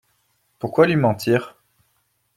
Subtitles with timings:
[0.57, 1.59] Pourquoi lui mentir?